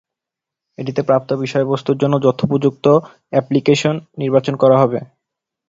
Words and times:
এটিতে 0.77 1.01
প্রাপ্ত 1.03 1.29
বিষয়বস্তুর 1.43 1.97
জন্য 1.97 2.15
যথোপযুক্ত 2.25 2.85
অ্যাপলিকেশন 3.33 3.95
নির্বাচন 4.17 4.53
করা 4.55 4.77
হবে। 4.79 4.99